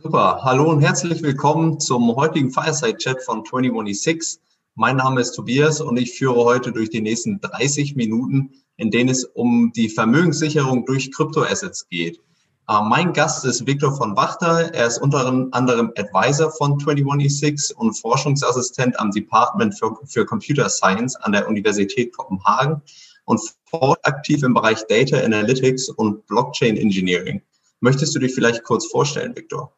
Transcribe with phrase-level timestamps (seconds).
[0.00, 4.40] Super, hallo und herzlich willkommen zum heutigen Fireside-Chat von 2106.
[4.76, 9.08] Mein Name ist Tobias und ich führe heute durch die nächsten 30 Minuten, in denen
[9.08, 12.20] es um die Vermögenssicherung durch Kryptoassets geht.
[12.70, 14.72] Uh, mein Gast ist Viktor von Wachter.
[14.72, 21.16] Er ist unter anderem Advisor von 2106 und Forschungsassistent am Department für, für Computer Science
[21.16, 22.80] an der Universität Kopenhagen
[23.24, 23.40] und
[24.04, 27.42] aktiv im Bereich Data Analytics und Blockchain Engineering.
[27.80, 29.72] Möchtest du dich vielleicht kurz vorstellen, Viktor?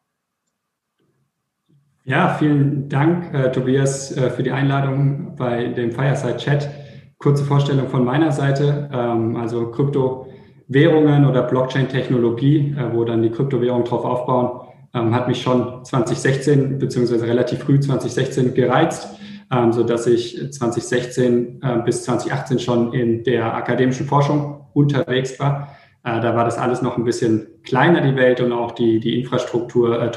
[2.11, 6.69] Ja, vielen Dank, äh, Tobias, äh, für die Einladung bei dem Fireside Chat.
[7.17, 8.89] Kurze Vorstellung von meiner Seite.
[8.91, 14.59] Ähm, also Kryptowährungen oder Blockchain-Technologie, äh, wo dann die Kryptowährungen drauf aufbauen,
[14.93, 19.07] ähm, hat mich schon 2016 beziehungsweise relativ früh 2016 gereizt,
[19.49, 25.69] ähm, so dass ich 2016 äh, bis 2018 schon in der akademischen Forschung unterwegs war.
[26.03, 29.17] Äh, da war das alles noch ein bisschen kleiner, die Welt und auch die, die
[29.17, 30.11] Infrastruktur äh,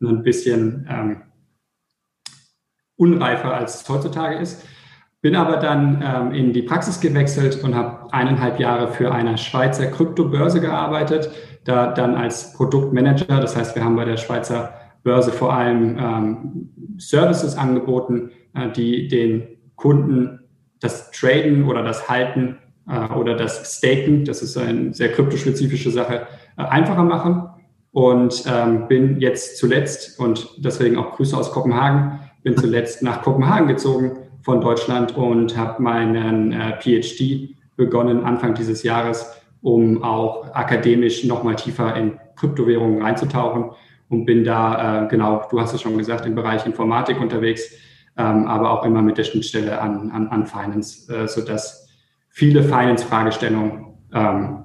[0.00, 1.22] ein bisschen ähm,
[2.96, 4.64] unreifer, als es heutzutage ist.
[5.22, 9.86] Bin aber dann ähm, in die Praxis gewechselt und habe eineinhalb Jahre für eine Schweizer
[9.86, 11.30] Kryptobörse gearbeitet,
[11.64, 13.40] da dann als Produktmanager.
[13.40, 19.08] Das heißt, wir haben bei der Schweizer Börse vor allem ähm, Services angeboten, äh, die
[19.08, 20.40] den Kunden
[20.80, 26.26] das Traden oder das Halten äh, oder das Staken, das ist eine sehr kryptospezifische Sache,
[26.56, 27.48] äh, einfacher machen
[27.96, 33.68] und ähm, bin jetzt zuletzt und deswegen auch Grüße aus Kopenhagen, bin zuletzt nach Kopenhagen
[33.68, 41.24] gezogen von Deutschland und habe meinen äh, PhD begonnen Anfang dieses Jahres, um auch akademisch
[41.24, 43.70] nochmal tiefer in Kryptowährungen reinzutauchen
[44.10, 47.64] und bin da, äh, genau, du hast es schon gesagt, im Bereich Informatik unterwegs,
[48.18, 51.88] ähm, aber auch immer mit der Schnittstelle an, an, an Finance, äh, sodass
[52.28, 54.64] viele Finance-Fragestellungen ähm,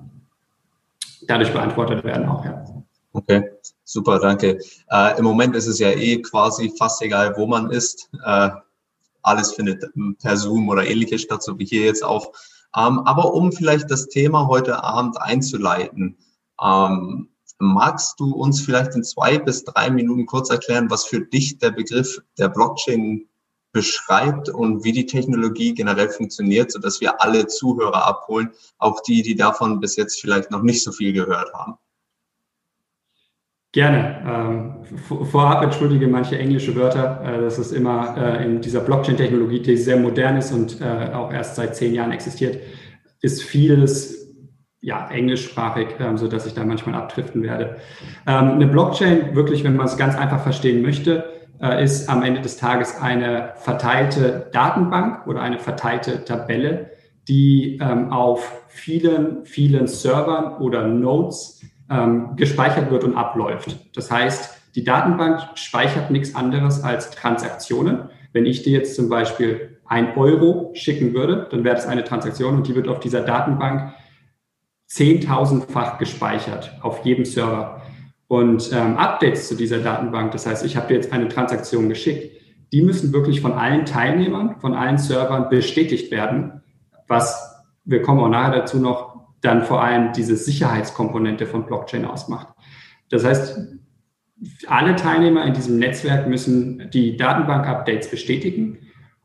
[1.30, 2.62] dadurch beantwortet werden auch, ja.
[3.14, 3.44] Okay,
[3.84, 4.60] super, danke.
[4.90, 8.10] Äh, Im Moment ist es ja eh quasi fast egal, wo man ist.
[8.24, 8.50] Äh,
[9.22, 9.84] alles findet
[10.20, 12.32] per Zoom oder ähnliches statt, so wie hier jetzt auch.
[12.76, 16.18] Ähm, aber um vielleicht das Thema heute Abend einzuleiten,
[16.62, 21.60] ähm, magst du uns vielleicht in zwei bis drei Minuten kurz erklären, was für dich
[21.60, 23.28] der Begriff der Blockchain
[23.74, 29.36] beschreibt und wie die Technologie generell funktioniert, sodass wir alle Zuhörer abholen, auch die, die
[29.36, 31.78] davon bis jetzt vielleicht noch nicht so viel gehört haben?
[33.74, 34.84] Gerne.
[34.84, 37.22] Ähm, vorab entschuldige manche englische Wörter.
[37.24, 41.32] Äh, das ist immer äh, in dieser Blockchain-Technologie, die sehr modern ist und äh, auch
[41.32, 42.58] erst seit zehn Jahren existiert,
[43.22, 44.22] ist vieles
[44.82, 47.78] ja, englischsprachig, ähm, so dass ich da manchmal abdriften werde.
[48.28, 51.24] Ähm, eine Blockchain, wirklich, wenn man es ganz einfach verstehen möchte,
[51.62, 56.90] äh, ist am Ende des Tages eine verteilte Datenbank oder eine verteilte Tabelle,
[57.28, 61.61] die ähm, auf vielen, vielen Servern oder Nodes
[61.92, 63.78] ähm, gespeichert wird und abläuft.
[63.96, 68.10] Das heißt, die Datenbank speichert nichts anderes als Transaktionen.
[68.32, 72.56] Wenn ich dir jetzt zum Beispiel ein Euro schicken würde, dann wäre das eine Transaktion
[72.56, 73.94] und die wird auf dieser Datenbank
[74.88, 77.82] zehntausendfach gespeichert auf jedem Server.
[78.28, 82.32] Und ähm, Updates zu dieser Datenbank, das heißt, ich habe dir jetzt eine Transaktion geschickt,
[82.72, 86.62] die müssen wirklich von allen Teilnehmern, von allen Servern bestätigt werden,
[87.10, 87.52] was
[87.84, 89.11] wir kommen auch nachher dazu noch,
[89.42, 92.48] dann vor allem diese Sicherheitskomponente von Blockchain ausmacht.
[93.10, 93.60] Das heißt,
[94.68, 98.80] alle Teilnehmer in diesem Netzwerk müssen die Datenbank-Updates bestätigen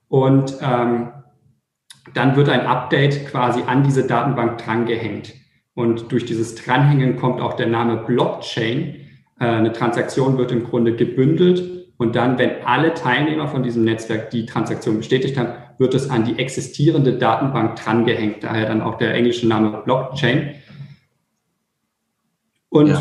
[0.09, 1.13] und ähm,
[2.15, 5.35] dann wird ein Update quasi an diese Datenbank drangehängt.
[5.75, 8.97] Und durch dieses Dranhängen kommt auch der Name Blockchain.
[9.39, 14.31] Äh, eine Transaktion wird im Grunde gebündelt und dann, wenn alle Teilnehmer von diesem Netzwerk
[14.31, 19.15] die Transaktion bestätigt haben, wird es an die existierende Datenbank drangehängt, daher dann auch der
[19.15, 20.55] englische Name Blockchain.
[22.69, 23.01] Und ja.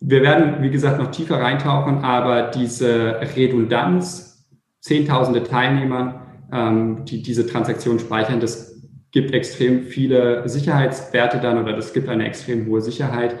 [0.00, 4.46] wir werden, wie gesagt, noch tiefer reintauchen, aber diese Redundanz,
[4.80, 8.70] zehntausende Teilnehmer, ähm, die diese Transaktion speichern, das
[9.12, 13.36] gibt extrem viele Sicherheitswerte dann oder das gibt eine extrem hohe Sicherheit.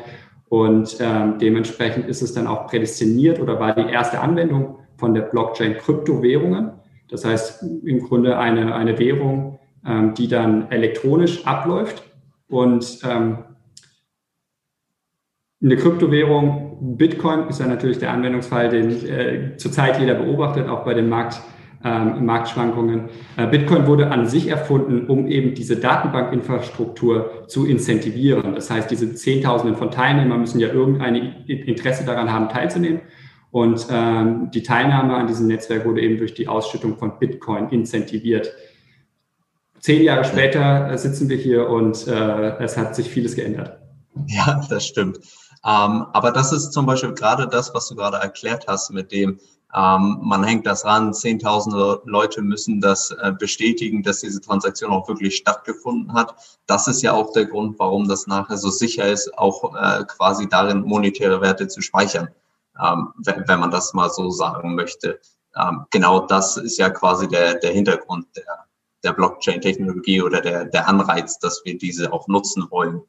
[0.48, 5.22] Und ähm, dementsprechend ist es dann auch prädestiniert oder war die erste Anwendung von der
[5.22, 6.72] Blockchain Kryptowährungen.
[7.10, 12.02] Das heißt im Grunde eine, eine Währung, ähm, die dann elektronisch abläuft
[12.48, 13.38] und ähm,
[15.62, 20.94] eine Kryptowährung, Bitcoin ist ja natürlich der Anwendungsfall, den äh, zurzeit jeder beobachtet, auch bei
[20.94, 21.40] den Markt,
[21.84, 23.10] ähm, Marktschwankungen.
[23.36, 28.54] Äh, Bitcoin wurde an sich erfunden, um eben diese Datenbankinfrastruktur zu incentivieren.
[28.54, 33.00] Das heißt, diese Zehntausenden von Teilnehmern müssen ja irgendein Interesse daran haben, teilzunehmen.
[33.50, 38.52] Und ähm, die Teilnahme an diesem Netzwerk wurde eben durch die Ausschüttung von Bitcoin incentiviert.
[39.80, 43.80] Zehn Jahre später äh, sitzen wir hier und äh, es hat sich vieles geändert.
[44.26, 45.18] Ja, das stimmt.
[45.64, 49.40] Ähm, aber das ist zum Beispiel gerade das, was du gerade erklärt hast, mit dem
[49.74, 55.06] ähm, man hängt das ran, zehntausende Leute müssen das äh, bestätigen, dass diese Transaktion auch
[55.08, 56.34] wirklich stattgefunden hat.
[56.66, 60.48] Das ist ja auch der Grund, warum das nachher so sicher ist, auch äh, quasi
[60.48, 62.28] darin monetäre Werte zu speichern,
[62.82, 65.20] ähm, wenn, wenn, man das mal so sagen möchte.
[65.56, 68.66] Ähm, genau das ist ja quasi der, der Hintergrund der,
[69.02, 73.02] der Blockchain-Technologie oder der, der Anreiz, dass wir diese auch nutzen wollen.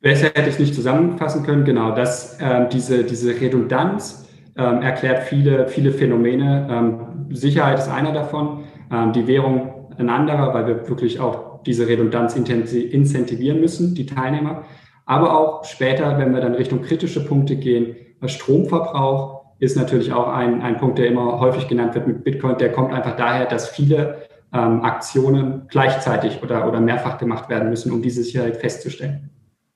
[0.00, 1.64] Besser hätte ich es nicht zusammenfassen können.
[1.64, 6.68] Genau, dass ähm, diese, diese Redundanz ähm, erklärt viele, viele Phänomene.
[6.70, 11.88] Ähm, Sicherheit ist einer davon, ähm, die Währung ein anderer, weil wir wirklich auch diese
[11.88, 14.64] Redundanz incentivieren müssen, die Teilnehmer.
[15.08, 17.96] Aber auch später, wenn wir dann Richtung kritische Punkte gehen,
[18.26, 22.58] Stromverbrauch ist natürlich auch ein, ein Punkt, der immer häufig genannt wird mit Bitcoin.
[22.58, 27.90] Der kommt einfach daher, dass viele ähm, Aktionen gleichzeitig oder, oder mehrfach gemacht werden müssen,
[27.90, 29.30] um diese Sicherheit festzustellen.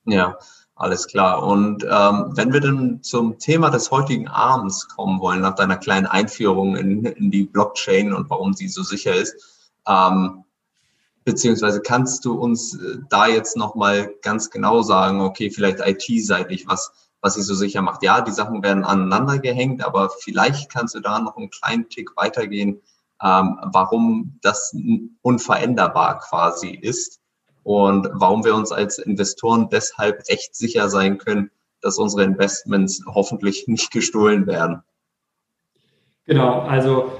[0.05, 0.37] Ja,
[0.75, 1.41] alles klar.
[1.41, 6.05] Und ähm, wenn wir dann zum Thema des heutigen Abends kommen wollen, nach deiner kleinen
[6.05, 9.35] Einführung in, in die Blockchain und warum sie so sicher ist,
[9.87, 10.42] ähm,
[11.23, 16.91] beziehungsweise kannst du uns äh, da jetzt nochmal ganz genau sagen, okay, vielleicht IT-seitig, was,
[17.21, 18.03] was sie so sicher macht.
[18.03, 22.15] Ja, die Sachen werden aneinander gehängt, aber vielleicht kannst du da noch einen kleinen Tick
[22.15, 22.81] weitergehen,
[23.21, 24.75] ähm, warum das
[25.21, 27.21] unveränderbar quasi ist
[27.63, 31.49] und warum wir uns als Investoren deshalb recht sicher sein können,
[31.81, 34.83] dass unsere Investments hoffentlich nicht gestohlen werden.
[36.25, 37.11] Genau, also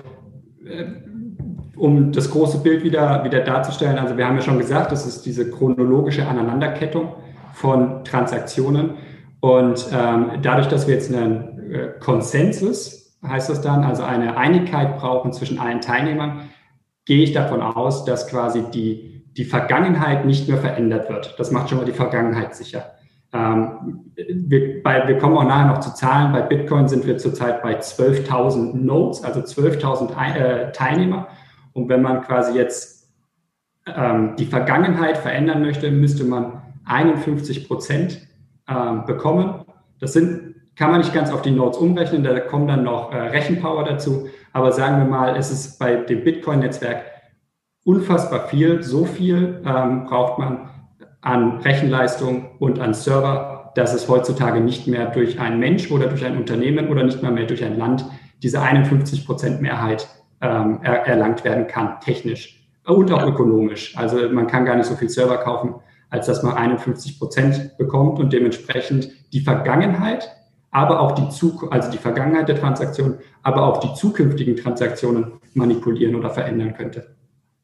[0.65, 0.85] äh,
[1.75, 5.25] um das große Bild wieder, wieder darzustellen, also wir haben ja schon gesagt, das ist
[5.25, 7.13] diese chronologische Aneinanderkettung
[7.53, 8.91] von Transaktionen.
[9.39, 14.97] Und ähm, dadurch, dass wir jetzt einen äh, Konsensus, heißt das dann, also eine Einigkeit
[14.97, 16.49] brauchen zwischen allen Teilnehmern,
[17.05, 21.35] gehe ich davon aus, dass quasi die die Vergangenheit nicht mehr verändert wird.
[21.39, 22.93] Das macht schon mal die Vergangenheit sicher.
[23.33, 26.31] Ähm, wir, bei, wir kommen auch nachher noch zu Zahlen.
[26.31, 31.27] Bei Bitcoin sind wir zurzeit bei 12.000 Nodes, also 12.000 äh, Teilnehmer.
[31.73, 33.11] Und wenn man quasi jetzt
[33.85, 38.27] ähm, die Vergangenheit verändern möchte, müsste man 51 Prozent
[38.67, 39.65] ähm, bekommen.
[39.99, 43.17] Das sind, kann man nicht ganz auf die Nodes umrechnen, da kommt dann noch äh,
[43.17, 44.27] Rechenpower dazu.
[44.51, 47.03] Aber sagen wir mal, es ist bei dem Bitcoin-Netzwerk
[47.83, 48.83] unfassbar viel.
[48.83, 50.69] So viel ähm, braucht man
[51.21, 56.23] an Rechenleistung und an Server, dass es heutzutage nicht mehr durch einen Mensch oder durch
[56.25, 58.05] ein Unternehmen oder nicht mal mehr durch ein Land
[58.43, 60.07] diese 51 Prozent Mehrheit
[60.43, 63.97] ähm, er, erlangt werden kann, technisch und auch ökonomisch.
[63.97, 65.75] Also man kann gar nicht so viel Server kaufen,
[66.09, 70.29] als dass man 51 Prozent bekommt und dementsprechend die Vergangenheit,
[70.69, 76.15] aber auch die Zukunft, also die Vergangenheit der Transaktion, aber auch die zukünftigen Transaktionen manipulieren
[76.15, 77.15] oder verändern könnte.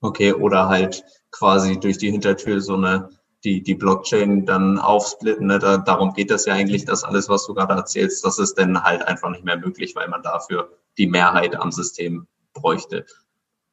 [0.01, 3.09] Okay, oder halt quasi durch die Hintertür so eine,
[3.43, 5.47] die, die Blockchain dann aufsplitten.
[5.47, 5.59] Ne?
[5.59, 8.81] Da, darum geht es ja eigentlich, dass alles, was du gerade erzählst, das ist dann
[8.81, 13.05] halt einfach nicht mehr möglich, weil man dafür die Mehrheit am System bräuchte.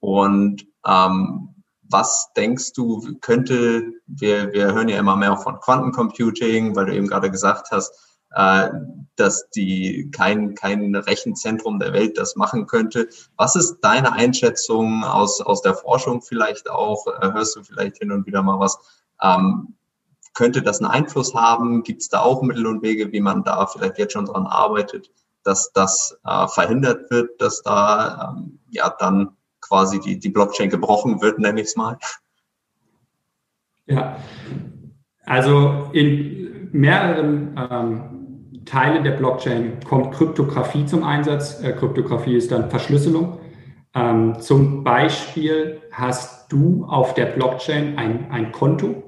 [0.01, 1.55] Und ähm,
[1.89, 7.09] was denkst du, könnte, wir, wir hören ja immer mehr von Quantencomputing, weil du eben
[7.09, 7.93] gerade gesagt hast,
[8.35, 8.71] äh,
[9.17, 13.09] dass die kein, kein Rechenzentrum der Welt das machen könnte.
[13.37, 17.07] Was ist deine Einschätzung aus, aus der Forschung vielleicht auch?
[17.07, 18.79] Äh, hörst du vielleicht hin und wieder mal was?
[19.23, 19.77] Ähm,
[20.35, 21.83] könnte das einen Einfluss haben?
[21.83, 25.11] Gibt es da auch Mittel und Wege, wie man da vielleicht jetzt schon dran arbeitet,
[25.47, 31.21] dass das äh, verhindert wird, dass da ähm, ja dann quasi die, die Blockchain gebrochen
[31.21, 31.99] wird, nenne ich es mal?
[33.87, 34.17] Ja,
[35.25, 41.63] also in mehreren ähm, Teile der Blockchain kommt Kryptographie zum Einsatz.
[41.63, 43.39] Äh, Kryptographie ist dann Verschlüsselung.
[43.95, 49.03] Ähm, zum Beispiel hast du auf der Blockchain ein, ein Konto,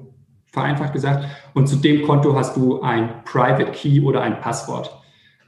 [0.51, 4.98] vereinfacht gesagt, und zu dem Konto hast du ein Private Key oder ein Passwort.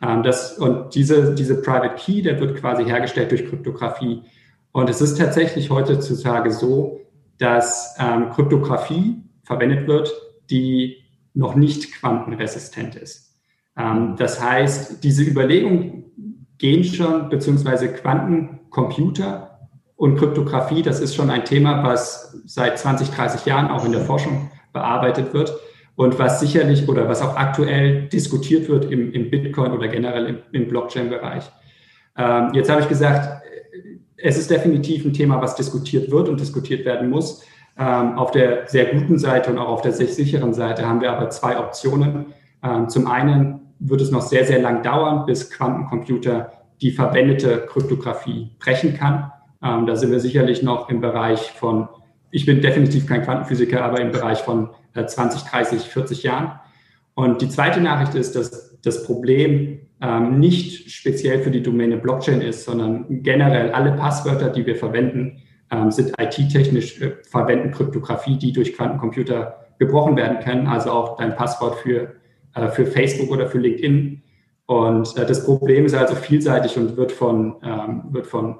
[0.02, 4.24] Ähm, das, und diese, diese Private Key, der wird quasi hergestellt durch Kryptographie.
[4.72, 7.02] Und es ist tatsächlich heutzutage so,
[7.38, 10.12] dass ähm, Kryptographie verwendet wird,
[10.50, 10.98] die
[11.34, 13.36] noch nicht quantenresistent ist.
[13.78, 16.06] Ähm, das heißt, diese Überlegungen
[16.58, 23.46] gehen schon, beziehungsweise Quantencomputer und Kryptographie, das ist schon ein Thema, was seit 20, 30
[23.46, 25.54] Jahren auch in der Forschung bearbeitet wird
[25.96, 30.38] und was sicherlich oder was auch aktuell diskutiert wird im, im Bitcoin oder generell im,
[30.52, 31.52] im Blockchain-Bereich.
[32.18, 33.44] Ähm, jetzt habe ich gesagt,
[34.18, 37.44] es ist definitiv ein Thema, was diskutiert wird und diskutiert werden muss.
[37.78, 41.12] Ähm, auf der sehr guten Seite und auch auf der sehr sicheren Seite haben wir
[41.12, 42.28] aber zwei Optionen.
[42.64, 48.52] Ähm, zum einen wird es noch sehr, sehr lang dauern, bis Quantencomputer die verwendete Kryptographie
[48.60, 49.32] brechen kann.
[49.64, 51.88] Ähm, da sind wir sicherlich noch im Bereich von,
[52.30, 56.60] ich bin definitiv kein Quantenphysiker, aber im Bereich von äh, 20, 30, 40 Jahren.
[57.14, 62.42] Und die zweite Nachricht ist, dass das Problem ähm, nicht speziell für die Domäne Blockchain
[62.42, 68.52] ist, sondern generell alle Passwörter, die wir verwenden, ähm, sind IT-technisch, äh, verwenden Kryptographie, die
[68.52, 70.68] durch Quantencomputer gebrochen werden können.
[70.68, 72.14] Also auch dein Passwort für,
[72.56, 74.24] äh, für Facebook oder für LinkedIn.
[74.66, 78.58] Und äh, das Problem ist also vielseitig und wird von, ähm, wird von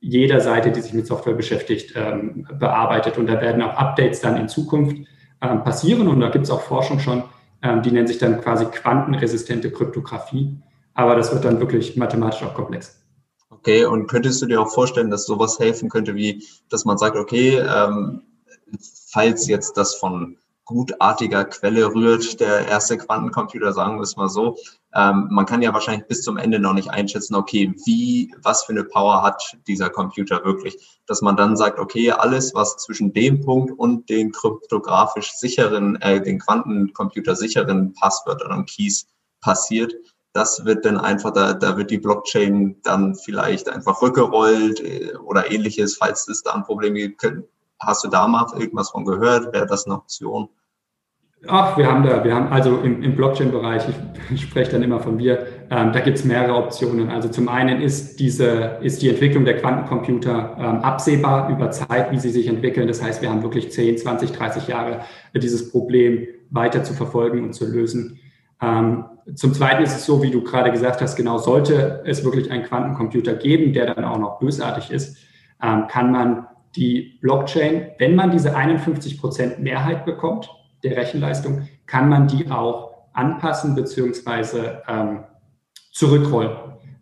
[0.00, 3.16] jeder Seite, die sich mit Software beschäftigt, ähm, bearbeitet.
[3.18, 4.96] Und da werden auch Updates dann in Zukunft
[5.64, 6.08] passieren.
[6.08, 7.24] Und da gibt es auch Forschung schon,
[7.62, 10.56] ähm, die nennt sich dann quasi quantenresistente Kryptographie.
[10.94, 13.00] Aber das wird dann wirklich mathematisch auch komplex.
[13.50, 17.16] Okay, und könntest du dir auch vorstellen, dass sowas helfen könnte, wie dass man sagt,
[17.16, 18.22] okay, ähm,
[19.10, 24.56] falls jetzt das von gutartiger Quelle rührt, der erste Quantencomputer, sagen wir es mal so.
[24.94, 28.72] Ähm, man kann ja wahrscheinlich bis zum Ende noch nicht einschätzen, okay, wie, was für
[28.72, 33.40] eine Power hat dieser Computer wirklich, dass man dann sagt, okay, alles, was zwischen dem
[33.40, 39.06] Punkt und den kryptografisch sicheren, äh, den Quantencomputer sicheren Passwörtern und Keys
[39.40, 39.94] passiert,
[40.34, 45.50] das wird dann einfach, da, da wird die Blockchain dann vielleicht einfach rückgerollt äh, oder
[45.50, 47.24] ähnliches, falls es da ein Problem gibt.
[47.86, 49.52] Hast du da mal irgendwas von gehört?
[49.52, 50.48] Wäre das eine Option?
[51.46, 53.84] Ach, wir haben da, wir haben also im, im Blockchain-Bereich,
[54.32, 57.10] ich spreche dann immer von wir, ähm, da gibt es mehrere Optionen.
[57.10, 62.18] Also zum einen ist diese, ist die Entwicklung der Quantencomputer ähm, absehbar über Zeit, wie
[62.18, 62.88] sie sich entwickeln.
[62.88, 65.00] Das heißt, wir haben wirklich 10, 20, 30 Jahre,
[65.34, 68.20] dieses Problem weiter zu verfolgen und zu lösen.
[68.62, 72.50] Ähm, zum Zweiten ist es so, wie du gerade gesagt hast, genau sollte es wirklich
[72.50, 75.18] einen Quantencomputer geben, der dann auch noch bösartig ist,
[75.62, 80.50] ähm, kann man die Blockchain, wenn man diese 51 Prozent Mehrheit bekommt
[80.82, 84.58] der Rechenleistung, kann man die auch anpassen bzw.
[84.88, 85.20] Ähm,
[85.92, 86.50] zurückrollen.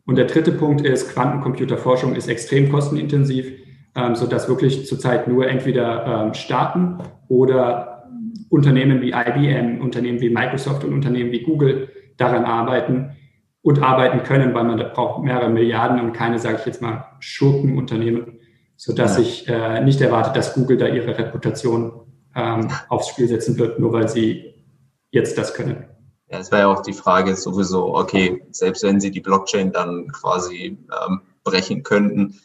[0.05, 3.53] Und der dritte Punkt ist, Quantencomputerforschung ist extrem kostenintensiv,
[3.95, 6.99] ähm, sodass wirklich zurzeit nur entweder ähm, Staaten
[7.29, 8.11] oder
[8.49, 11.89] Unternehmen wie IBM, Unternehmen wie Microsoft und Unternehmen wie Google
[12.19, 13.17] daran arbeiten
[13.63, 17.07] und arbeiten können, weil man da braucht mehrere Milliarden und keine, sage ich jetzt mal,
[17.21, 18.39] Schurkenunternehmen
[18.85, 19.23] sodass ja.
[19.23, 21.93] ich äh, nicht erwarte, dass Google da ihre Reputation
[22.35, 24.55] ähm, aufs Spiel setzen wird, nur weil sie
[25.13, 25.85] jetzt das können.
[26.29, 30.09] Ja, es wäre ja auch die Frage sowieso, okay, selbst wenn sie die Blockchain dann
[30.11, 32.41] quasi ähm, brechen könnten,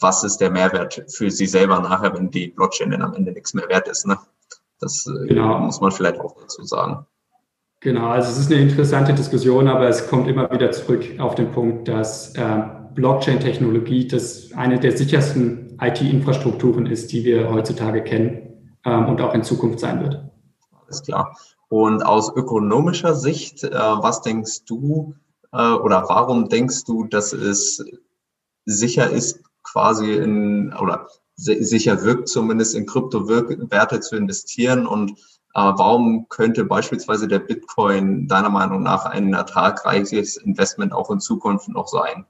[0.00, 3.52] was ist der Mehrwert für sie selber nachher, wenn die Blockchain dann am Ende nichts
[3.52, 4.06] mehr wert ist?
[4.06, 4.16] Ne?
[4.78, 5.58] Das äh, genau.
[5.58, 7.04] muss man vielleicht auch dazu sagen.
[7.80, 11.50] Genau, also es ist eine interessante Diskussion, aber es kommt immer wieder zurück auf den
[11.50, 12.62] Punkt, dass äh,
[12.94, 19.42] Blockchain-Technologie das eine der sichersten IT-Infrastrukturen ist, die wir heutzutage kennen ähm, und auch in
[19.42, 20.24] Zukunft sein wird.
[20.84, 21.36] Alles klar.
[21.68, 25.14] Und aus ökonomischer Sicht, äh, was denkst du
[25.52, 27.84] äh, oder warum denkst du, dass es
[28.64, 35.14] sicher ist, quasi in oder sicher wirkt, zumindest in Kryptowerte zu investieren und äh,
[35.54, 41.88] warum könnte beispielsweise der Bitcoin deiner Meinung nach ein ertragreiches Investment auch in Zukunft noch
[41.88, 42.26] sein?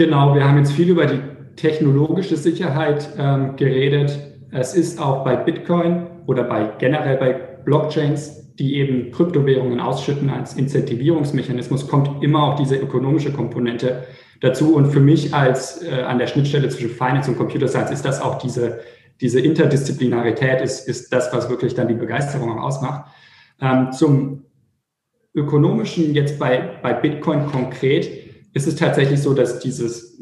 [0.00, 1.20] Genau, wir haben jetzt viel über die
[1.56, 4.18] technologische Sicherheit ähm, geredet.
[4.50, 10.54] Es ist auch bei Bitcoin oder bei generell bei Blockchains, die eben Kryptowährungen ausschütten als
[10.54, 14.06] Incentivierungsmechanismus, kommt immer auch diese ökonomische Komponente
[14.40, 14.74] dazu.
[14.74, 18.22] Und für mich als äh, an der Schnittstelle zwischen Finance und Computer Science ist das
[18.22, 18.80] auch diese,
[19.20, 23.04] diese Interdisziplinarität, ist, ist das, was wirklich dann die Begeisterung ausmacht.
[23.60, 24.44] Ähm, zum
[25.34, 30.18] ökonomischen jetzt bei, bei Bitcoin konkret ist es tatsächlich so, dass dieses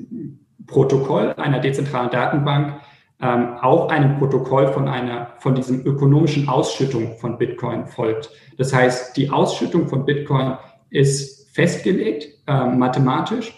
[0.67, 2.81] Protokoll einer dezentralen Datenbank
[3.21, 8.31] ähm, auch einem Protokoll von einer, von diesem ökonomischen Ausschüttung von Bitcoin folgt.
[8.59, 10.57] Das heißt, die Ausschüttung von Bitcoin
[10.91, 13.53] ist festgelegt, äh, mathematisch,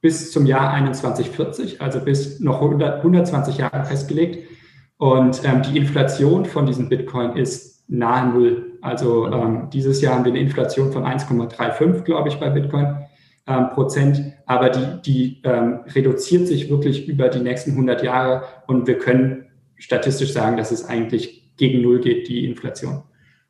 [0.00, 4.46] bis zum Jahr 2140, also bis noch 100, 120 Jahre festgelegt.
[4.98, 8.78] Und ähm, die Inflation von diesem Bitcoin ist nahe Null.
[8.80, 12.96] Also ähm, dieses Jahr haben wir eine Inflation von 1,35, glaube ich, bei Bitcoin
[13.46, 18.86] ähm, Prozent, aber die, die ähm, reduziert sich wirklich über die nächsten 100 Jahre und
[18.86, 19.46] wir können
[19.76, 23.02] statistisch sagen, dass es eigentlich gegen Null geht, die Inflation.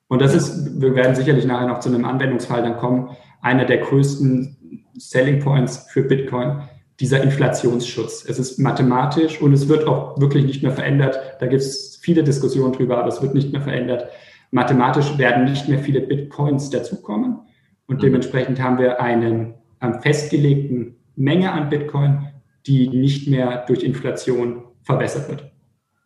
[0.08, 3.78] Und das ist, wir werden sicherlich nachher noch zu einem Anwendungsfall dann kommen, einer der
[3.78, 6.62] größten Selling Points für Bitcoin,
[7.00, 8.24] dieser Inflationsschutz.
[8.28, 11.18] Es ist mathematisch und es wird auch wirklich nicht mehr verändert.
[11.40, 14.08] Da gibt es viele Diskussionen drüber, aber es wird nicht mehr verändert.
[14.50, 17.40] Mathematisch werden nicht mehr viele Bitcoins dazukommen
[17.86, 18.00] und mhm.
[18.00, 19.54] dementsprechend haben wir einen
[20.00, 22.28] festgelegten Menge an Bitcoin,
[22.66, 25.50] die nicht mehr durch Inflation verbessert wird.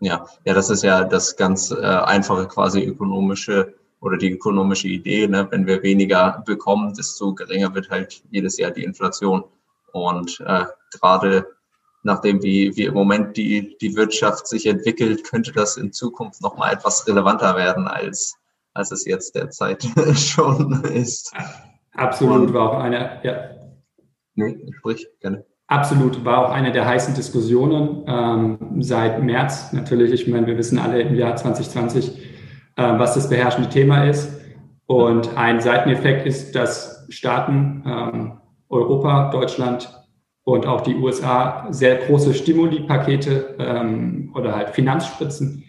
[0.01, 5.27] Ja, ja, das ist ja das ganz äh, einfache quasi ökonomische oder die ökonomische Idee.
[5.27, 5.47] Ne?
[5.51, 9.45] Wenn wir weniger bekommen, desto geringer wird halt jedes Jahr die Inflation.
[9.93, 11.47] Und äh, gerade
[12.05, 16.73] nachdem wie, wie im Moment die, die Wirtschaft sich entwickelt, könnte das in Zukunft nochmal
[16.73, 18.39] etwas relevanter werden als
[18.79, 19.83] als es jetzt derzeit
[20.15, 21.35] schon ist.
[21.95, 23.51] Absolut, war auch eine, ja.
[24.39, 25.45] Nee, sprich, gerne.
[25.67, 29.73] Absolut, war auch eine der heißen Diskussionen ähm, seit März.
[29.73, 32.17] Natürlich, ich meine, wir wissen alle im Jahr 2020,
[32.77, 34.41] äh, was das beherrschende Thema ist.
[34.87, 39.93] Und ein Seiteneffekt ist, dass Staaten, ähm, Europa, Deutschland
[40.45, 45.65] und auch die USA sehr große Stimuli-Pakete ähm, oder halt Finanzspritzen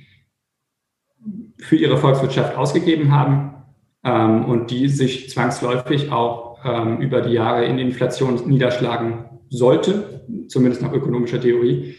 [1.57, 3.63] für ihre Volkswirtschaft ausgegeben haben
[4.03, 10.81] ähm, und die sich zwangsläufig auch ähm, über die Jahre in Inflation niederschlagen sollte, zumindest
[10.81, 11.95] nach ökonomischer Theorie.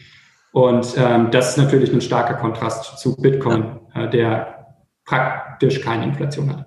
[0.52, 6.50] Und ähm, das ist natürlich ein starker Kontrast zu Bitcoin, äh, der praktisch keine Inflation
[6.50, 6.66] hat.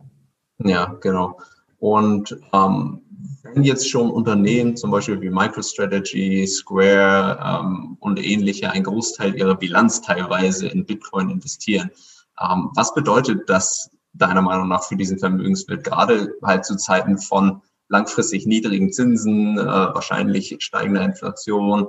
[0.60, 1.38] Ja, genau.
[1.80, 3.02] Und ähm,
[3.44, 9.56] wenn jetzt schon Unternehmen, zum Beispiel wie MicroStrategy, Square ähm, und ähnliche, einen Großteil ihrer
[9.56, 11.92] Bilanz teilweise in Bitcoin investieren,
[12.42, 17.62] ähm, was bedeutet das deiner Meinung nach für diesen Vermögenswert, gerade halt zu Zeiten von
[17.94, 21.88] langfristig niedrigen Zinsen, äh, wahrscheinlich steigender Inflation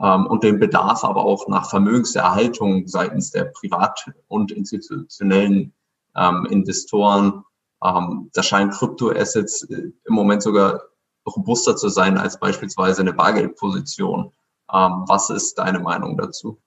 [0.00, 5.72] ähm, und dem Bedarf aber auch nach Vermögenserhaltung seitens der privat- und institutionellen
[6.14, 7.42] ähm, Investoren.
[7.82, 10.82] Ähm, da scheinen Kryptoassets äh, im Moment sogar
[11.26, 14.32] robuster zu sein als beispielsweise eine Bargeldposition.
[14.68, 16.60] Was ist deine Meinung dazu?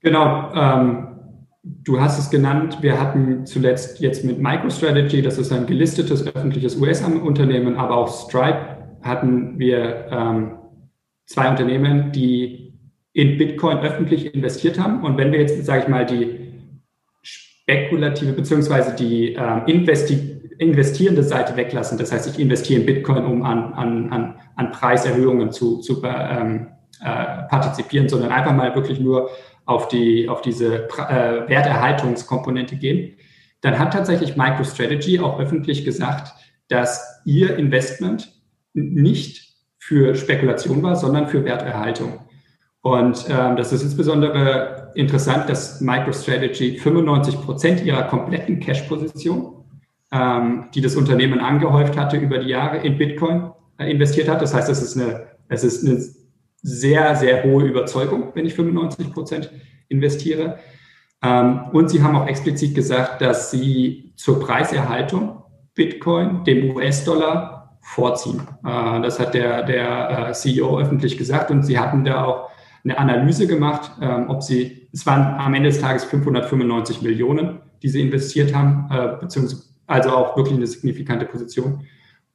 [0.00, 0.52] Genau,
[1.62, 6.76] Du hast es genannt, wir hatten zuletzt jetzt mit MicroStrategy, das ist ein gelistetes öffentliches
[6.76, 10.58] US-Unternehmen, aber auch Stripe hatten wir ähm,
[11.26, 12.74] zwei Unternehmen, die
[13.12, 15.02] in Bitcoin öffentlich investiert haben.
[15.02, 16.52] Und wenn wir jetzt, sage ich mal, die
[17.22, 23.44] spekulative beziehungsweise die ähm, investi investierende Seite weglassen, das heißt, ich investiere in Bitcoin, um
[23.44, 26.66] an, an, an, an Preiserhöhungen zu, zu ähm,
[27.00, 29.30] äh, partizipieren, sondern einfach mal wirklich nur
[29.68, 33.16] auf, die, auf diese äh, Werterhaltungskomponente gehen,
[33.60, 36.32] dann hat tatsächlich MicroStrategy auch öffentlich gesagt,
[36.68, 38.32] dass ihr Investment
[38.72, 42.20] nicht für Spekulation war, sondern für Werterhaltung.
[42.80, 49.64] Und ähm, das ist insbesondere interessant, dass MicroStrategy 95 Prozent ihrer kompletten Cash-Position,
[50.12, 54.40] ähm, die das Unternehmen angehäuft hatte über die Jahre in Bitcoin, äh, investiert hat.
[54.40, 55.98] Das heißt, es ist eine, es ist eine
[56.68, 59.50] sehr, sehr hohe Überzeugung, wenn ich 95 Prozent
[59.88, 60.58] investiere.
[61.22, 65.42] Ähm, und sie haben auch explizit gesagt, dass sie zur Preiserhaltung
[65.74, 68.42] Bitcoin dem US-Dollar vorziehen.
[68.64, 72.50] Äh, das hat der, der äh, CEO öffentlich gesagt und sie hatten da auch
[72.84, 77.88] eine Analyse gemacht, ähm, ob sie, es waren am Ende des Tages 595 Millionen, die
[77.88, 81.86] sie investiert haben, äh, beziehungsweise also auch wirklich eine signifikante Position.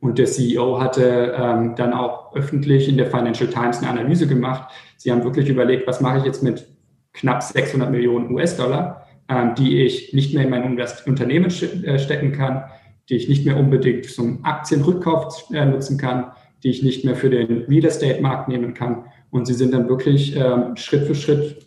[0.03, 4.69] Und der CEO hatte ähm, dann auch öffentlich in der Financial Times eine Analyse gemacht.
[4.97, 6.67] Sie haben wirklich überlegt, was mache ich jetzt mit
[7.13, 12.65] knapp 600 Millionen US-Dollar, ähm, die ich nicht mehr in mein Unternehmen äh, stecken kann,
[13.07, 17.29] die ich nicht mehr unbedingt zum Aktienrückkauf äh, nutzen kann, die ich nicht mehr für
[17.29, 19.05] den Real Estate-Markt nehmen kann.
[19.31, 21.65] Und sie sind dann wirklich ähm, Schritt für Schritt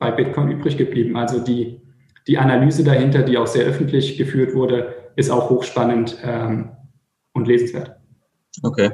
[0.00, 1.16] bei Bitcoin übrig geblieben.
[1.16, 1.80] Also die,
[2.26, 6.18] die Analyse dahinter, die auch sehr öffentlich geführt wurde, ist auch hochspannend.
[6.24, 6.70] Ähm,
[7.38, 7.96] und lesenswert.
[8.62, 8.92] Okay.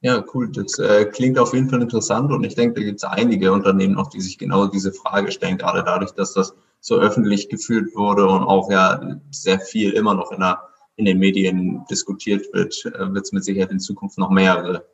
[0.00, 0.50] Ja, cool.
[0.50, 3.94] Das äh, klingt auf jeden Fall interessant und ich denke, da gibt es einige Unternehmen
[3.94, 8.26] noch, die sich genau diese Frage stellen, gerade dadurch, dass das so öffentlich geführt wurde
[8.26, 10.60] und auch ja sehr viel immer noch in, der,
[10.96, 14.84] in den Medien diskutiert wird, äh, wird es mit Sicherheit in Zukunft noch mehrere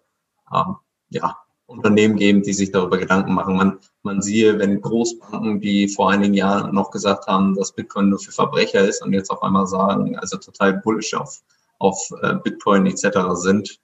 [0.55, 0.77] ähm,
[1.09, 3.57] ja, Unternehmen geben, die sich darüber Gedanken machen.
[3.57, 8.19] Man, man siehe, wenn Großbanken, die vor einigen Jahren noch gesagt haben, dass Bitcoin nur
[8.19, 11.43] für Verbrecher ist und jetzt auf einmal sagen, also total bullish auf
[11.79, 13.19] auf äh, Bitcoin etc.
[13.35, 13.79] sind,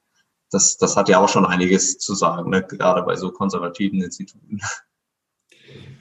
[0.50, 2.62] das, das hat ja auch schon einiges zu sagen, ne?
[2.62, 4.61] gerade bei so konservativen Instituten.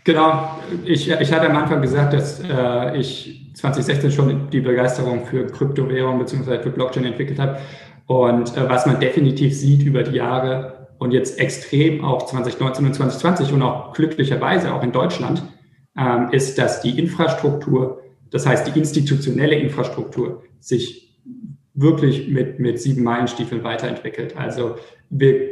[0.04, 5.48] Genau, ich, ich hatte am Anfang gesagt, dass äh, ich 2016 schon die Begeisterung für
[5.48, 6.62] Kryptowährung bzw.
[6.62, 7.60] für Blockchain entwickelt habe.
[8.06, 12.94] Und äh, was man definitiv sieht über die Jahre und jetzt extrem auch 2019 und
[12.94, 15.44] 2020 und auch glücklicherweise auch in Deutschland,
[15.98, 21.13] ähm, ist, dass die Infrastruktur, das heißt die institutionelle Infrastruktur, sich
[21.74, 24.38] wirklich mit, mit sieben Meilenstiefeln weiterentwickelt.
[24.38, 24.76] Also
[25.10, 25.50] wir,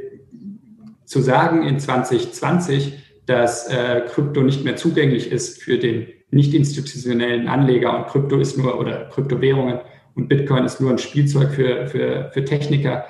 [1.06, 7.48] zu sagen in 2020, dass äh, Krypto nicht mehr zugänglich ist für den nicht institutionellen
[7.48, 9.80] Anleger und Krypto ist nur oder Kryptowährungen
[10.16, 13.06] und Bitcoin ist nur ein Spielzeug für, für, für Techniker.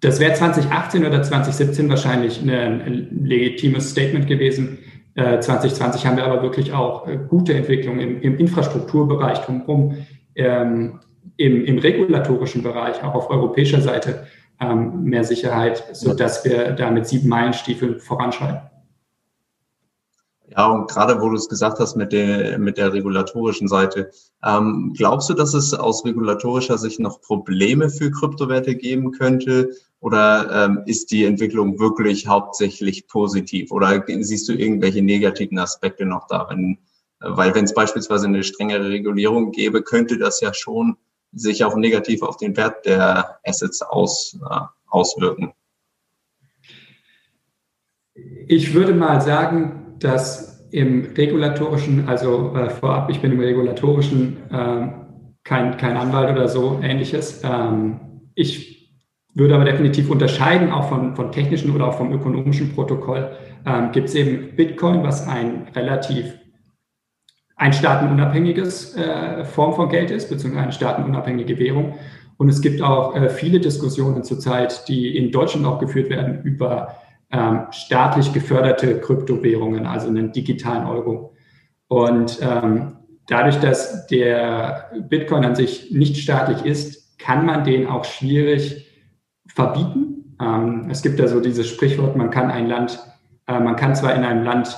[0.00, 4.78] Das wäre 2018 oder 2017 wahrscheinlich eine, ein legitimes Statement gewesen.
[5.14, 9.96] Äh, 2020 haben wir aber wirklich auch äh, gute Entwicklungen im, im Infrastrukturbereich drumherum.
[10.34, 11.00] Ähm,
[11.36, 14.26] im, im regulatorischen Bereich, auch auf europäischer Seite,
[14.60, 18.60] ähm, mehr Sicherheit, sodass wir da mit sieben Meilenstiefeln voranschreiten.
[20.48, 24.10] Ja, und gerade wo du es gesagt hast mit der, mit der regulatorischen Seite,
[24.44, 29.70] ähm, glaubst du, dass es aus regulatorischer Sicht noch Probleme für Kryptowerte geben könnte?
[30.00, 33.72] Oder ähm, ist die Entwicklung wirklich hauptsächlich positiv?
[33.72, 36.78] Oder siehst du irgendwelche negativen Aspekte noch darin?
[37.18, 40.96] Weil wenn es beispielsweise eine strengere Regulierung gäbe, könnte das ja schon
[41.36, 45.52] sich auch negativ auf den Wert der Assets aus, äh, auswirken.
[48.48, 54.88] Ich würde mal sagen, dass im regulatorischen, also äh, vorab, ich bin im regulatorischen äh,
[55.44, 57.42] kein, kein Anwalt oder so ähnliches.
[57.44, 58.00] Ähm,
[58.34, 58.90] ich
[59.34, 63.36] würde aber definitiv unterscheiden, auch von, von technischen oder auch vom ökonomischen Protokoll.
[63.66, 66.34] Ähm, Gibt es eben Bitcoin, was ein relativ
[67.56, 71.94] ein staatenunabhängiges äh, Form von Geld ist, beziehungsweise eine staatenunabhängige Währung.
[72.36, 76.96] Und es gibt auch äh, viele Diskussionen zurzeit, die in Deutschland auch geführt werden über
[77.32, 81.34] ähm, staatlich geförderte Kryptowährungen, also einen digitalen Euro.
[81.88, 88.04] Und ähm, dadurch, dass der Bitcoin an sich nicht staatlich ist, kann man den auch
[88.04, 88.86] schwierig
[89.46, 90.36] verbieten.
[90.40, 93.00] Ähm, es gibt ja so dieses Sprichwort, man kann ein Land,
[93.46, 94.76] äh, man kann zwar in einem Land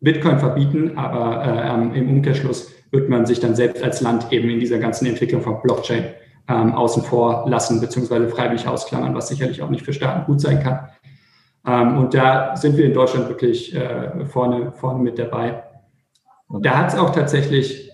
[0.00, 4.60] Bitcoin verbieten, aber äh, im Umkehrschluss wird man sich dann selbst als Land eben in
[4.60, 6.04] dieser ganzen Entwicklung von Blockchain
[6.48, 10.62] ähm, außen vor lassen, beziehungsweise freiwillig ausklammern, was sicherlich auch nicht für Staaten gut sein
[10.62, 10.88] kann.
[11.66, 15.62] Ähm, und da sind wir in Deutschland wirklich äh, vorne, vorne mit dabei.
[16.48, 17.90] Da hat es auch tatsächlich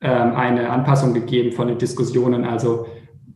[0.00, 2.44] ähm, eine Anpassung gegeben von den Diskussionen.
[2.44, 2.86] Also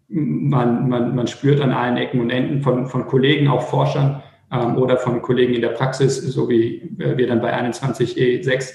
[0.08, 4.76] man, man, man spürt an allen Ecken und Enden von, von Kollegen, auch Forschern ähm,
[4.76, 8.72] oder von Kollegen in der Praxis, so wie äh, wir dann bei 21E6,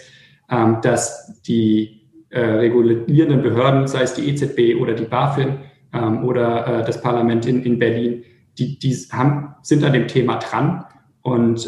[0.50, 5.60] ähm, dass die äh, regulierenden Behörden, sei es die EZB oder die BaFin
[5.94, 8.24] ähm, oder äh, das Parlament in, in Berlin,
[8.58, 10.84] die, die haben, sind an dem Thema dran
[11.22, 11.68] und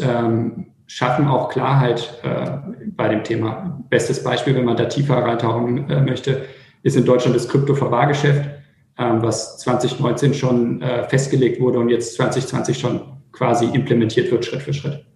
[0.86, 2.20] schaffen auch Klarheit
[2.96, 3.80] bei dem Thema.
[3.90, 6.46] Bestes Beispiel, wenn man da tiefer reintauchen möchte,
[6.82, 8.48] ist in Deutschland das Kryptoverwahrgeschäft,
[8.96, 15.06] was 2019 schon festgelegt wurde und jetzt 2020 schon quasi implementiert wird, Schritt für Schritt.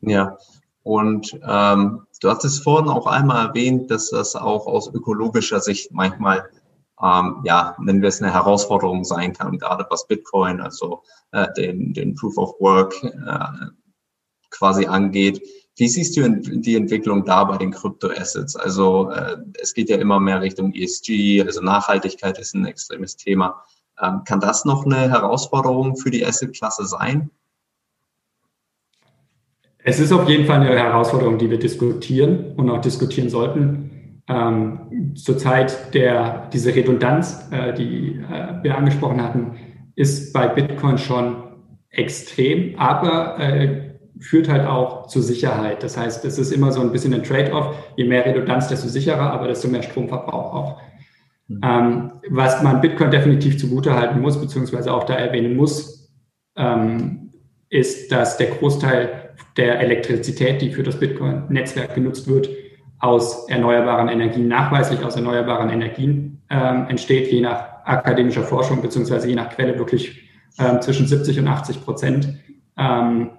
[0.00, 0.36] Ja,
[0.82, 6.48] und ähm, du hattest vorhin auch einmal erwähnt, dass das auch aus ökologischer Sicht manchmal
[7.02, 11.94] ähm, ja, nennen wir es eine Herausforderung sein kann, gerade was Bitcoin, also äh, den,
[11.94, 13.70] den Proof of Work äh,
[14.50, 15.42] quasi angeht.
[15.76, 18.56] Wie siehst du die Entwicklung da bei den Kryptoassets?
[18.56, 23.64] Also äh, es geht ja immer mehr Richtung ESG, also Nachhaltigkeit ist ein extremes Thema.
[23.98, 27.30] Ähm, kann das noch eine Herausforderung für die Assetklasse sein?
[29.82, 34.22] Es ist auf jeden Fall eine Herausforderung, die wir diskutieren und auch diskutieren sollten.
[34.28, 39.56] Ähm, zurzeit der, diese Redundanz, äh, die äh, wir angesprochen hatten,
[39.96, 41.36] ist bei Bitcoin schon
[41.90, 43.90] extrem, aber äh,
[44.20, 45.82] führt halt auch zur Sicherheit.
[45.82, 47.74] Das heißt, es ist immer so ein bisschen ein Trade-off.
[47.96, 50.80] Je mehr Redundanz, desto sicherer, aber desto mehr Stromverbrauch auch.
[51.48, 51.60] Mhm.
[51.64, 56.12] Ähm, was man Bitcoin definitiv zugutehalten muss, beziehungsweise auch da erwähnen muss,
[56.56, 57.30] ähm,
[57.70, 59.19] ist, dass der Großteil
[59.56, 62.48] der Elektrizität, die für das Bitcoin-Netzwerk genutzt wird,
[62.98, 69.34] aus erneuerbaren Energien, nachweislich aus erneuerbaren Energien ähm, entsteht, je nach akademischer Forschung, beziehungsweise je
[69.34, 72.28] nach Quelle wirklich ähm, zwischen 70 und 80 Prozent.
[72.76, 73.30] Ähm,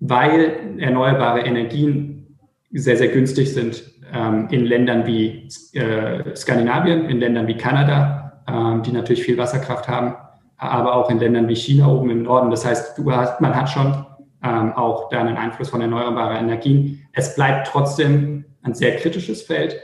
[0.00, 2.38] weil erneuerbare Energien
[2.72, 8.82] sehr, sehr günstig sind ähm, in Ländern wie äh, Skandinavien, in Ländern wie Kanada, ähm,
[8.82, 10.14] die natürlich viel Wasserkraft haben,
[10.56, 12.50] aber auch in Ländern wie China oben im Norden.
[12.50, 14.06] Das heißt, hast, man hat schon
[14.42, 17.06] ähm, auch da einen Einfluss von erneuerbaren Energien.
[17.12, 19.76] Es bleibt trotzdem ein sehr kritisches Feld,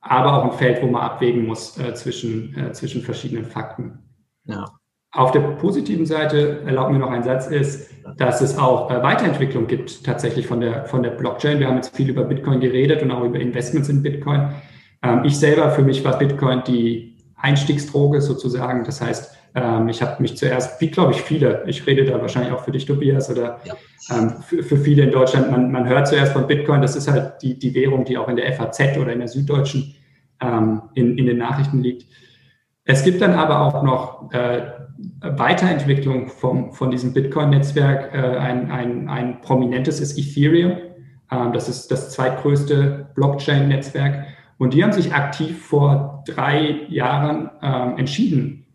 [0.00, 3.98] aber auch ein Feld, wo man abwägen muss äh, zwischen, äh, zwischen verschiedenen Fakten.
[4.44, 4.66] Ja.
[5.12, 9.66] Auf der positiven Seite, erlaubt mir noch ein Satz, ist, dass es auch äh, Weiterentwicklung
[9.66, 11.58] gibt tatsächlich von der, von der Blockchain.
[11.58, 14.50] Wir haben jetzt viel über Bitcoin geredet und auch über Investments in Bitcoin.
[15.02, 18.84] Ähm, ich selber, für mich war Bitcoin die Einstiegsdroge sozusagen.
[18.84, 22.52] Das heißt, ähm, ich habe mich zuerst, wie glaube ich viele, ich rede da wahrscheinlich
[22.52, 23.74] auch für dich, Tobias, oder ja.
[24.10, 27.42] ähm, für, für, viele in Deutschland, man, man hört zuerst von Bitcoin, das ist halt
[27.42, 29.94] die, die Währung, die auch in der FAZ oder in der Süddeutschen
[30.40, 32.06] ähm, in, in den Nachrichten liegt.
[32.84, 34.62] Es gibt dann aber auch noch äh,
[35.20, 38.14] Weiterentwicklung vom, von diesem Bitcoin-Netzwerk.
[38.14, 40.78] Äh, ein, ein, ein prominentes ist Ethereum.
[41.30, 44.26] Ähm, das ist das zweitgrößte Blockchain-Netzwerk.
[44.58, 48.66] Und die haben sich aktiv vor drei Jahren ähm, entschieden,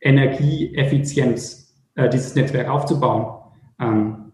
[0.00, 3.42] Energieeffizienz äh, dieses Netzwerk aufzubauen.
[3.80, 4.32] Ähm,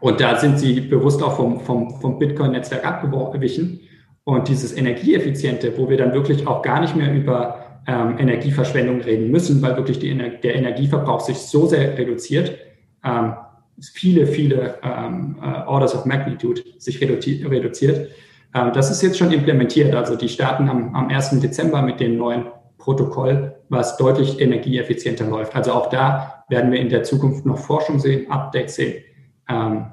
[0.00, 3.80] und da sind sie bewusst auch vom, vom, vom Bitcoin-Netzwerk abgewichen.
[4.24, 9.30] Und dieses Energieeffiziente, wo wir dann wirklich auch gar nicht mehr über ähm, Energieverschwendung reden
[9.30, 12.56] müssen, weil wirklich die, der Energieverbrauch sich so sehr reduziert.
[13.04, 13.34] Ähm,
[13.80, 18.10] viele, viele ähm, äh, Orders of Magnitude sich reduziert.
[18.54, 19.94] Ähm, das ist jetzt schon implementiert.
[19.94, 21.40] Also die starten am, am 1.
[21.40, 22.46] Dezember mit dem neuen
[22.82, 25.54] Protokoll, was deutlich energieeffizienter läuft.
[25.54, 29.04] Also auch da werden wir in der Zukunft noch Forschung sehen, Updates sehen.
[29.48, 29.86] Ähm,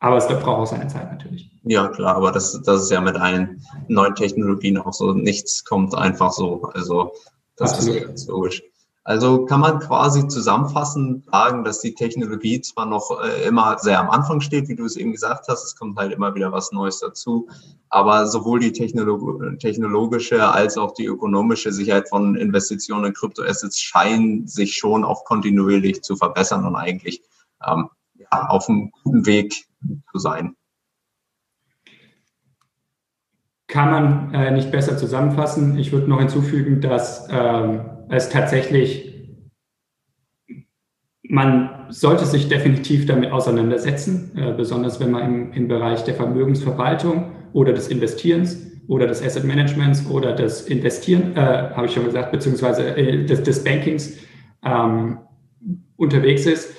[0.00, 1.50] aber es braucht auch seine Zeit natürlich.
[1.62, 5.12] Ja, klar, aber das, das ist ja mit allen neuen Technologien auch so.
[5.12, 6.62] Nichts kommt einfach so.
[6.74, 7.12] Also
[7.56, 7.96] das Absolut.
[7.96, 8.62] ist ganz logisch.
[9.06, 14.10] Also kann man quasi zusammenfassend sagen, dass die Technologie zwar noch äh, immer sehr am
[14.10, 16.98] Anfang steht, wie du es eben gesagt hast, es kommt halt immer wieder was Neues
[16.98, 17.48] dazu,
[17.88, 24.48] aber sowohl die Technolog technologische als auch die ökonomische Sicherheit von Investitionen in Kryptoassets scheinen
[24.48, 27.22] sich schon auch kontinuierlich zu verbessern und eigentlich
[27.64, 29.68] ähm, ja, auf einem guten Weg
[30.10, 30.56] zu sein.
[33.68, 35.78] Kann man äh, nicht besser zusammenfassen.
[35.78, 39.12] Ich würde noch hinzufügen, dass ähm, es tatsächlich,
[41.28, 47.32] man sollte sich definitiv damit auseinandersetzen, äh, besonders wenn man im, im Bereich der Vermögensverwaltung
[47.52, 52.30] oder des Investierens oder des Asset Managements oder des Investieren, äh, habe ich schon gesagt,
[52.30, 54.18] beziehungsweise äh, des, des Bankings
[54.64, 55.18] ähm,
[55.96, 56.74] unterwegs ist.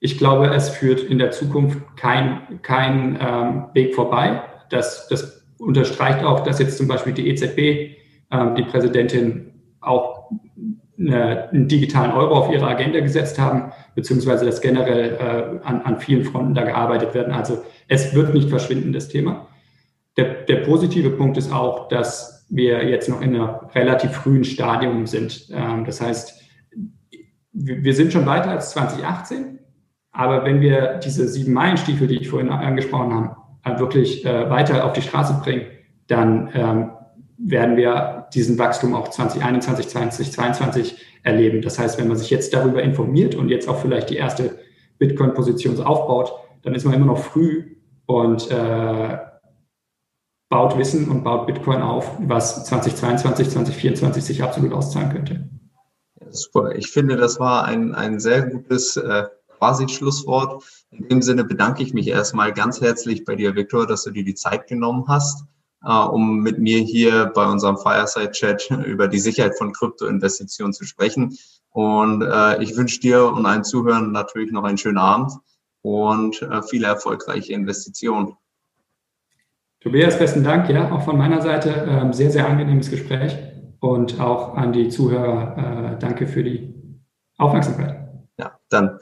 [0.00, 4.42] Ich glaube, es führt in der Zukunft kein, kein ähm, Weg vorbei.
[4.68, 7.96] Das, das unterstreicht auch, dass jetzt zum Beispiel die EZB,
[8.30, 10.15] ähm, die Präsidentin auch
[10.98, 16.00] eine, einen digitalen Euro auf ihre Agenda gesetzt haben, beziehungsweise dass generell äh, an, an
[16.00, 17.32] vielen Fronten da gearbeitet werden.
[17.32, 19.48] Also es wird nicht verschwinden, das Thema.
[20.16, 25.06] Der, der positive Punkt ist auch, dass wir jetzt noch in einem relativ frühen Stadium
[25.06, 25.48] sind.
[25.52, 26.42] Ähm, das heißt,
[27.52, 29.58] wir sind schon weiter als 2018,
[30.12, 33.30] aber wenn wir diese sieben Meilenstiefel, die ich vorhin angesprochen
[33.62, 35.66] habe, wirklich äh, weiter auf die Straße bringen,
[36.06, 36.90] dann ähm,
[37.38, 41.62] werden wir diesen Wachstum auch 2021, 2022 erleben.
[41.62, 44.58] Das heißt, wenn man sich jetzt darüber informiert und jetzt auch vielleicht die erste
[44.98, 49.18] Bitcoin-Position aufbaut, dann ist man immer noch früh und äh,
[50.48, 55.48] baut Wissen und baut Bitcoin auf, was 2022, 2024 sich absolut auszahlen könnte.
[56.30, 56.74] super.
[56.76, 59.24] Ich finde, das war ein, ein sehr gutes äh,
[59.58, 60.64] quasi Schlusswort.
[60.90, 64.24] In dem Sinne bedanke ich mich erstmal ganz herzlich bei dir, Viktor, dass du dir
[64.24, 65.44] die Zeit genommen hast
[65.92, 71.36] um mit mir hier bei unserem Fireside-Chat über die Sicherheit von Kryptoinvestitionen zu sprechen.
[71.70, 75.32] Und äh, ich wünsche dir und allen Zuhörern natürlich noch einen schönen Abend
[75.82, 78.36] und äh, viele erfolgreiche Investitionen.
[79.80, 81.86] Tobias, besten Dank, ja, auch von meiner Seite.
[81.88, 83.36] Ähm, sehr, sehr angenehmes Gespräch
[83.78, 86.74] und auch an die Zuhörer äh, danke für die
[87.38, 88.08] Aufmerksamkeit.
[88.38, 88.98] Ja, dann